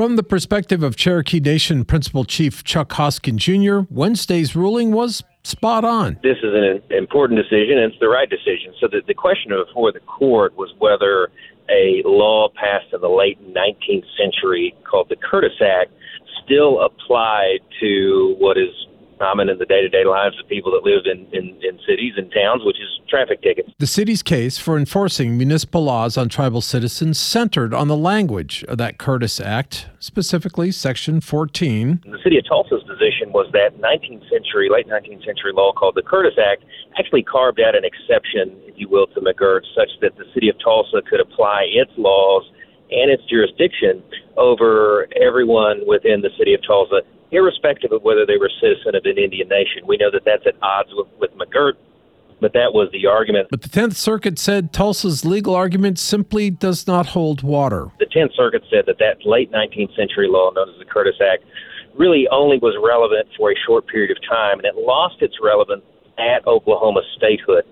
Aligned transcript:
From 0.00 0.16
the 0.16 0.22
perspective 0.22 0.82
of 0.82 0.96
Cherokee 0.96 1.40
Nation 1.40 1.84
Principal 1.84 2.24
Chief 2.24 2.64
Chuck 2.64 2.92
Hoskin 2.92 3.36
Jr., 3.36 3.80
Wednesday's 3.90 4.56
ruling 4.56 4.92
was 4.92 5.22
spot 5.44 5.84
on. 5.84 6.18
This 6.22 6.38
is 6.38 6.54
an 6.54 6.80
important 6.88 7.38
decision, 7.38 7.76
and 7.76 7.92
it's 7.92 8.00
the 8.00 8.08
right 8.08 8.30
decision. 8.30 8.72
So 8.80 8.88
the, 8.88 9.02
the 9.06 9.12
question 9.12 9.52
before 9.52 9.92
the 9.92 10.00
court 10.00 10.56
was 10.56 10.72
whether 10.78 11.28
a 11.68 12.00
law 12.06 12.48
passed 12.48 12.94
in 12.94 13.02
the 13.02 13.10
late 13.10 13.38
19th 13.52 14.06
century 14.16 14.74
called 14.90 15.10
the 15.10 15.16
Curtis 15.16 15.60
Act 15.60 15.92
still 16.46 16.80
applied 16.80 17.58
to 17.80 18.36
what 18.38 18.56
is 18.56 18.72
common 19.20 19.50
in 19.50 19.58
the 19.58 19.66
day 19.66 19.82
to 19.82 19.88
day 19.88 20.04
lives 20.04 20.40
of 20.40 20.48
people 20.48 20.72
that 20.72 20.82
live 20.82 21.04
in, 21.04 21.26
in, 21.36 21.54
in 21.62 21.78
cities 21.86 22.14
and 22.16 22.32
towns, 22.32 22.62
which 22.64 22.80
is 22.80 22.88
traffic 23.08 23.42
tickets. 23.42 23.68
The 23.78 23.86
city's 23.86 24.22
case 24.22 24.56
for 24.56 24.78
enforcing 24.78 25.36
municipal 25.36 25.84
laws 25.84 26.16
on 26.16 26.30
tribal 26.30 26.62
citizens 26.62 27.18
centered 27.18 27.74
on 27.74 27.88
the 27.88 27.96
language 27.96 28.64
of 28.64 28.78
that 28.78 28.96
Curtis 28.96 29.38
Act, 29.38 29.88
specifically 29.98 30.72
Section 30.72 31.20
14. 31.20 32.02
The 32.06 32.18
city 32.24 32.38
of 32.38 32.48
Tulsa's 32.48 32.82
position 32.84 33.30
was 33.32 33.50
that 33.52 33.76
19th 33.78 34.26
century, 34.30 34.68
late 34.70 34.88
19th 34.88 35.24
century 35.24 35.52
law 35.52 35.72
called 35.72 35.96
the 35.96 36.02
Curtis 36.02 36.34
Act 36.40 36.64
actually 36.98 37.22
carved 37.22 37.60
out 37.60 37.76
an 37.76 37.84
exception, 37.84 38.56
if 38.64 38.74
you 38.76 38.88
will, 38.88 39.06
to 39.08 39.20
McGirt, 39.20 39.62
such 39.76 39.90
that 40.00 40.16
the 40.16 40.24
city 40.32 40.48
of 40.48 40.56
Tulsa 40.64 41.02
could 41.08 41.20
apply 41.20 41.66
its 41.68 41.92
laws 41.98 42.48
and 42.90 43.10
its 43.10 43.22
jurisdiction 43.28 44.02
over 44.36 45.06
everyone 45.20 45.82
within 45.86 46.22
the 46.22 46.30
city 46.38 46.54
of 46.54 46.60
Tulsa 46.66 47.02
irrespective 47.32 47.92
of 47.92 48.02
whether 48.02 48.26
they 48.26 48.36
were 48.36 48.46
a 48.46 48.60
citizen 48.60 48.94
of 48.94 49.04
an 49.04 49.18
Indian 49.18 49.48
nation. 49.48 49.86
We 49.86 49.96
know 49.96 50.10
that 50.10 50.24
that's 50.24 50.46
at 50.46 50.54
odds 50.62 50.90
with, 50.92 51.08
with 51.18 51.30
McGirt, 51.36 51.74
but 52.40 52.52
that 52.54 52.72
was 52.72 52.88
the 52.92 53.06
argument. 53.06 53.48
But 53.50 53.62
the 53.62 53.68
Tenth 53.68 53.96
Circuit 53.96 54.38
said 54.38 54.72
Tulsa's 54.72 55.24
legal 55.24 55.54
argument 55.54 55.98
simply 55.98 56.50
does 56.50 56.86
not 56.86 57.06
hold 57.06 57.42
water. 57.42 57.90
The 57.98 58.06
Tenth 58.06 58.32
Circuit 58.34 58.62
said 58.70 58.84
that 58.86 58.98
that 58.98 59.24
late 59.24 59.52
19th 59.52 59.94
century 59.96 60.28
law, 60.28 60.50
known 60.50 60.68
as 60.68 60.78
the 60.78 60.84
Curtis 60.84 61.16
Act, 61.20 61.44
really 61.96 62.26
only 62.30 62.58
was 62.58 62.76
relevant 62.82 63.28
for 63.36 63.50
a 63.50 63.54
short 63.66 63.86
period 63.86 64.10
of 64.10 64.16
time, 64.28 64.58
and 64.58 64.66
it 64.66 64.76
lost 64.76 65.20
its 65.20 65.34
relevance 65.42 65.82
at 66.18 66.46
Oklahoma 66.46 67.02
statehood. 67.16 67.64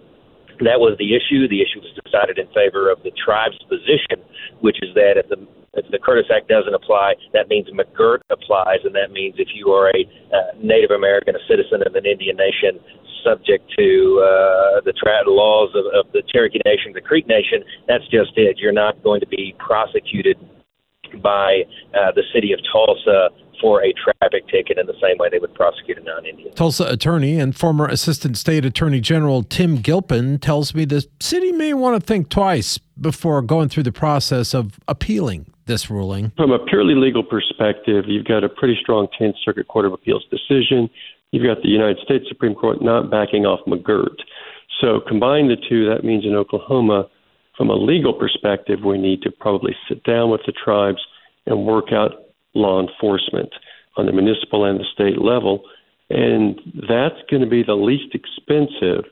That 0.60 0.82
was 0.82 0.98
the 0.98 1.14
issue. 1.14 1.46
The 1.46 1.62
issue 1.62 1.78
was 1.78 1.94
decided 2.02 2.38
in 2.38 2.48
favor 2.50 2.90
of 2.90 3.02
the 3.02 3.12
tribe's 3.14 3.58
position, 3.70 4.18
which 4.60 4.78
is 4.82 4.94
that 4.94 5.14
if 5.16 5.28
the 5.28 5.38
if 5.74 5.86
the 5.92 5.98
Curtis 5.98 6.26
Act 6.34 6.48
doesn't 6.48 6.74
apply, 6.74 7.14
that 7.32 7.46
means 7.48 7.68
McGirt 7.70 8.26
applies, 8.30 8.82
and 8.82 8.94
that 8.96 9.12
means 9.12 9.36
if 9.38 9.48
you 9.54 9.70
are 9.70 9.92
a 9.94 10.02
uh, 10.34 10.58
Native 10.58 10.90
American, 10.90 11.36
a 11.36 11.44
citizen 11.46 11.86
of 11.86 11.94
an 11.94 12.06
Indian 12.06 12.36
nation, 12.36 12.82
subject 13.22 13.62
to 13.78 14.18
uh, 14.18 14.80
the 14.82 14.92
tra- 14.96 15.22
laws 15.26 15.70
of, 15.74 15.86
of 15.94 16.10
the 16.12 16.22
Cherokee 16.32 16.60
Nation, 16.64 16.92
the 16.94 17.00
Creek 17.00 17.28
Nation, 17.28 17.62
that's 17.86 18.04
just 18.08 18.32
it. 18.36 18.58
You're 18.58 18.72
not 18.72 19.02
going 19.04 19.20
to 19.20 19.26
be 19.28 19.54
prosecuted 19.58 20.38
by 21.22 21.62
uh, 21.94 22.12
the 22.14 22.22
city 22.34 22.52
of 22.52 22.60
Tulsa 22.72 23.30
for 23.60 23.82
a 23.82 23.92
traffic 23.92 24.48
ticket 24.48 24.78
in 24.78 24.86
the 24.86 24.94
same 25.00 25.18
way 25.18 25.28
they 25.30 25.38
would 25.38 25.54
prosecute 25.54 25.98
a 25.98 26.02
non-Indian. 26.02 26.54
Tulsa 26.54 26.84
attorney 26.84 27.38
and 27.38 27.56
former 27.56 27.86
Assistant 27.86 28.36
State 28.36 28.64
Attorney 28.64 29.00
General 29.00 29.42
Tim 29.42 29.76
Gilpin 29.76 30.38
tells 30.38 30.74
me 30.74 30.84
the 30.84 31.06
city 31.20 31.52
may 31.52 31.74
want 31.74 32.00
to 32.00 32.06
think 32.06 32.28
twice 32.28 32.78
before 33.00 33.42
going 33.42 33.68
through 33.68 33.84
the 33.84 33.92
process 33.92 34.54
of 34.54 34.78
appealing 34.88 35.46
this 35.68 35.88
ruling? 35.88 36.32
From 36.36 36.50
a 36.50 36.58
purely 36.58 36.94
legal 36.96 37.22
perspective, 37.22 38.06
you've 38.08 38.24
got 38.24 38.42
a 38.42 38.48
pretty 38.48 38.76
strong 38.80 39.06
10th 39.20 39.34
Circuit 39.44 39.68
Court 39.68 39.84
of 39.84 39.92
Appeals 39.92 40.24
decision. 40.30 40.90
You've 41.30 41.46
got 41.46 41.62
the 41.62 41.68
United 41.68 41.98
States 42.02 42.24
Supreme 42.28 42.54
Court 42.54 42.82
not 42.82 43.10
backing 43.10 43.46
off 43.46 43.60
McGirt. 43.66 44.16
So 44.80 45.00
combine 45.06 45.48
the 45.48 45.56
two, 45.68 45.88
that 45.88 46.04
means 46.04 46.24
in 46.24 46.34
Oklahoma, 46.34 47.08
from 47.56 47.70
a 47.70 47.74
legal 47.74 48.12
perspective, 48.12 48.80
we 48.84 48.98
need 48.98 49.22
to 49.22 49.30
probably 49.30 49.76
sit 49.88 50.02
down 50.04 50.30
with 50.30 50.40
the 50.46 50.52
tribes 50.52 51.00
and 51.46 51.66
work 51.66 51.92
out 51.92 52.27
law 52.58 52.80
enforcement 52.80 53.50
on 53.96 54.06
the 54.06 54.12
municipal 54.12 54.64
and 54.64 54.78
the 54.78 54.84
state 54.92 55.20
level. 55.20 55.62
And 56.10 56.60
that's 56.88 57.20
going 57.30 57.42
to 57.42 57.48
be 57.48 57.62
the 57.62 57.74
least 57.74 58.14
expensive, 58.14 59.04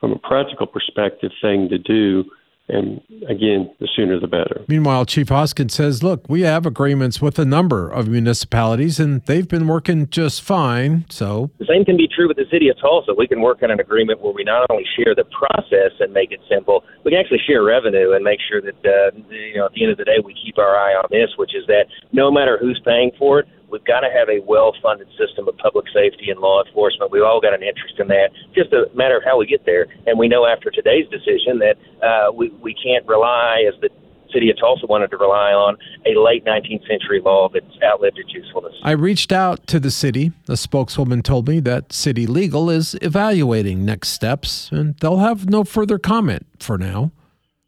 from 0.00 0.12
a 0.12 0.18
practical 0.18 0.66
perspective, 0.66 1.30
thing 1.40 1.68
to 1.70 1.78
do 1.78 2.24
and 2.68 3.00
again, 3.28 3.70
the 3.78 3.88
sooner 3.94 4.18
the 4.18 4.26
better. 4.26 4.64
Meanwhile, 4.68 5.04
Chief 5.04 5.28
Hoskins 5.28 5.74
says, 5.74 6.02
look, 6.02 6.24
we 6.28 6.42
have 6.42 6.64
agreements 6.64 7.20
with 7.20 7.38
a 7.38 7.44
number 7.44 7.90
of 7.90 8.08
municipalities 8.08 8.98
and 8.98 9.20
they've 9.26 9.46
been 9.46 9.66
working 9.66 10.08
just 10.08 10.42
fine. 10.42 11.04
So 11.10 11.50
the 11.58 11.66
same 11.66 11.84
can 11.84 11.96
be 11.96 12.08
true 12.08 12.26
with 12.26 12.38
the 12.38 12.46
city 12.50 12.68
of 12.68 12.78
Tulsa. 12.80 13.12
We 13.16 13.28
can 13.28 13.42
work 13.42 13.62
on 13.62 13.70
an 13.70 13.80
agreement 13.80 14.22
where 14.22 14.32
we 14.32 14.44
not 14.44 14.66
only 14.70 14.84
share 14.96 15.14
the 15.14 15.24
process 15.24 15.92
and 16.00 16.12
make 16.12 16.32
it 16.32 16.40
simple, 16.48 16.84
we 17.04 17.10
can 17.10 17.20
actually 17.20 17.40
share 17.46 17.62
revenue 17.62 18.12
and 18.12 18.24
make 18.24 18.40
sure 18.48 18.62
that, 18.62 18.80
uh, 18.84 19.16
you 19.28 19.56
know, 19.56 19.66
at 19.66 19.72
the 19.72 19.82
end 19.82 19.92
of 19.92 19.98
the 19.98 20.04
day, 20.04 20.18
we 20.24 20.34
keep 20.34 20.56
our 20.56 20.74
eye 20.76 20.94
on 20.94 21.04
this, 21.10 21.36
which 21.36 21.54
is 21.54 21.66
that 21.66 21.84
no 22.12 22.30
matter 22.30 22.56
who's 22.58 22.80
paying 22.84 23.10
for 23.18 23.40
it, 23.40 23.48
We've 23.74 23.84
got 23.84 24.06
to 24.06 24.08
have 24.08 24.28
a 24.28 24.38
well 24.46 24.72
funded 24.80 25.08
system 25.18 25.48
of 25.48 25.58
public 25.58 25.86
safety 25.92 26.30
and 26.30 26.38
law 26.38 26.62
enforcement. 26.64 27.10
We've 27.10 27.24
all 27.24 27.40
got 27.40 27.54
an 27.54 27.64
interest 27.64 27.98
in 27.98 28.06
that. 28.06 28.30
Just 28.54 28.72
a 28.72 28.86
matter 28.94 29.16
of 29.16 29.24
how 29.24 29.36
we 29.36 29.46
get 29.46 29.66
there. 29.66 29.88
And 30.06 30.16
we 30.16 30.28
know 30.28 30.46
after 30.46 30.70
today's 30.70 31.08
decision 31.10 31.58
that 31.58 31.74
uh, 32.00 32.30
we, 32.30 32.50
we 32.62 32.72
can't 32.72 33.04
rely, 33.08 33.66
as 33.66 33.74
the 33.80 33.90
city 34.32 34.48
of 34.48 34.58
Tulsa 34.60 34.86
wanted 34.86 35.10
to 35.10 35.16
rely 35.16 35.50
on, 35.50 35.76
a 36.06 36.14
late 36.16 36.44
19th 36.44 36.86
century 36.86 37.20
law 37.20 37.48
that's 37.52 37.66
outlived 37.82 38.16
its 38.16 38.32
usefulness. 38.32 38.74
I 38.84 38.92
reached 38.92 39.32
out 39.32 39.66
to 39.66 39.80
the 39.80 39.90
city. 39.90 40.30
A 40.48 40.56
spokeswoman 40.56 41.22
told 41.22 41.48
me 41.48 41.58
that 41.58 41.92
City 41.92 42.28
Legal 42.28 42.70
is 42.70 42.96
evaluating 43.02 43.84
next 43.84 44.10
steps 44.10 44.70
and 44.70 44.96
they'll 45.00 45.18
have 45.18 45.50
no 45.50 45.64
further 45.64 45.98
comment 45.98 46.46
for 46.60 46.78
now. 46.78 47.10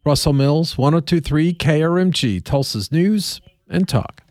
Russell 0.05 0.31
Mills, 0.31 0.77
1023 0.77 1.53
KRMG, 1.53 2.41
Tulsa's 2.41 2.93
News 2.93 3.41
and 3.67 3.89
Talk. 3.89 4.23